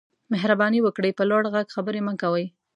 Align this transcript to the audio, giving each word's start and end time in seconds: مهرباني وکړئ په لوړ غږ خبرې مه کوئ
مهرباني 0.31 0.79
وکړئ 0.83 1.11
په 1.15 1.23
لوړ 1.29 1.43
غږ 1.53 1.67
خبرې 1.75 2.01
مه 2.07 2.13
کوئ 2.21 2.45